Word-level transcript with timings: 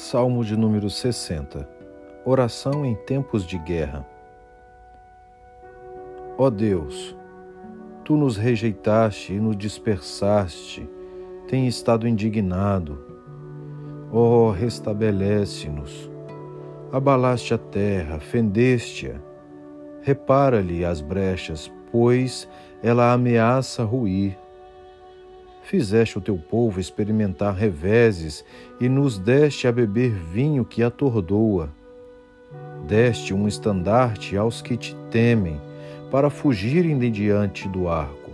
Salmo 0.00 0.44
de 0.44 0.56
número 0.56 0.88
60 0.88 1.68
Oração 2.24 2.86
em 2.86 2.94
tempos 2.94 3.44
de 3.44 3.58
guerra. 3.58 4.06
Ó 6.38 6.48
Deus, 6.50 7.16
tu 8.04 8.16
nos 8.16 8.36
rejeitaste 8.36 9.32
e 9.34 9.40
nos 9.40 9.56
dispersaste, 9.56 10.88
tem 11.48 11.66
estado 11.66 12.06
indignado. 12.06 13.04
Ó, 14.12 14.52
restabelece-nos. 14.52 16.08
Abalaste 16.92 17.52
a 17.52 17.58
terra, 17.58 18.20
fendeste-a. 18.20 19.20
Repara-lhe 20.00 20.84
as 20.84 21.00
brechas, 21.00 21.72
pois 21.90 22.48
ela 22.84 23.12
ameaça 23.12 23.82
ruir 23.82 24.38
Fizeste 25.68 26.16
o 26.16 26.20
teu 26.22 26.38
povo 26.38 26.80
experimentar 26.80 27.54
reveses 27.54 28.42
e 28.80 28.88
nos 28.88 29.18
deste 29.18 29.68
a 29.68 29.72
beber 29.72 30.12
vinho 30.12 30.64
que 30.64 30.82
atordoa. 30.82 31.68
Deste 32.86 33.34
um 33.34 33.46
estandarte 33.46 34.34
aos 34.34 34.62
que 34.62 34.78
te 34.78 34.96
temem, 35.10 35.60
para 36.10 36.30
fugirem 36.30 36.98
de 36.98 37.10
diante 37.10 37.68
do 37.68 37.86
arco. 37.86 38.30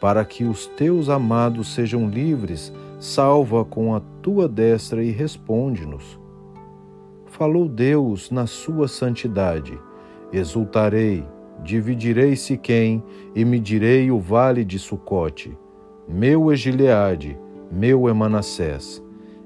Para 0.00 0.24
que 0.24 0.44
os 0.44 0.66
teus 0.68 1.10
amados 1.10 1.74
sejam 1.74 2.08
livres, 2.08 2.72
salva 2.98 3.62
com 3.62 3.94
a 3.94 4.00
tua 4.22 4.48
destra 4.48 5.04
e 5.04 5.10
responde-nos. 5.10 6.18
Falou 7.26 7.68
Deus 7.68 8.30
na 8.30 8.46
sua 8.46 8.88
santidade: 8.88 9.78
Exultarei, 10.32 11.22
dividirei 11.62 12.36
Siquém 12.36 13.04
e 13.34 13.44
medirei 13.44 14.10
o 14.10 14.18
vale 14.18 14.64
de 14.64 14.78
Sucote 14.78 15.54
meu 16.08 16.52
é 16.52 16.56
Gileade, 16.56 17.36
meu 17.70 18.08
é 18.08 18.12
Manassés. 18.12 19.02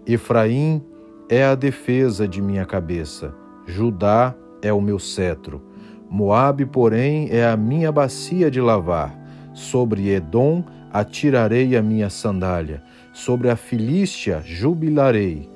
Efraim 0.07 0.83
é 1.29 1.45
a 1.45 1.55
defesa 1.55 2.29
de 2.29 2.43
minha 2.43 2.67
cabeça, 2.67 3.35
Judá 3.67 4.35
é 4.61 4.73
o 4.73 4.81
meu 4.81 4.99
cetro. 4.99 5.63
Moabe, 6.09 6.67
porém, 6.67 7.29
é 7.31 7.47
a 7.47 7.57
minha 7.57 7.91
bacia 7.91 8.51
de 8.51 8.61
lavar. 8.61 9.17
Sobre 9.55 10.11
Edom 10.11 10.65
atirarei 10.93 11.77
a 11.77 11.83
minha 11.83 12.11
sandália, 12.11 12.83
sobre 13.13 13.49
a 13.49 13.57
Filístia 13.57 14.43
jubilarei. 14.45 15.49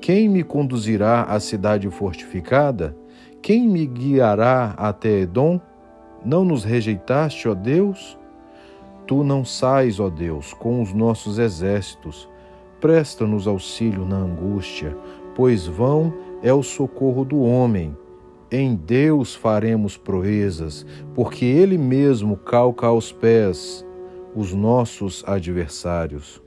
Quem 0.00 0.28
me 0.28 0.42
conduzirá 0.42 1.24
à 1.24 1.38
cidade 1.40 1.90
fortificada? 1.90 2.96
Quem 3.42 3.68
me 3.68 3.86
guiará 3.86 4.74
até 4.78 5.20
Edom? 5.20 5.60
Não 6.24 6.44
nos 6.44 6.64
rejeitaste, 6.64 7.48
ó 7.48 7.54
Deus? 7.54 8.16
Tu 9.06 9.24
não 9.24 9.44
sais, 9.44 9.98
ó 10.00 10.08
Deus, 10.08 10.52
com 10.54 10.80
os 10.82 10.92
nossos 10.92 11.38
exércitos. 11.38 12.28
Presta-nos 12.80 13.46
auxílio 13.46 14.04
na 14.04 14.16
angústia, 14.16 14.96
pois 15.34 15.66
vão 15.66 16.12
é 16.42 16.52
o 16.52 16.62
socorro 16.62 17.24
do 17.24 17.40
homem. 17.40 17.96
Em 18.50 18.74
Deus 18.74 19.34
faremos 19.34 19.96
proezas, 19.96 20.84
porque 21.14 21.44
Ele 21.44 21.78
mesmo 21.78 22.36
calca 22.36 22.86
aos 22.86 23.10
pés 23.12 23.86
os 24.34 24.52
nossos 24.52 25.22
adversários. 25.26 26.42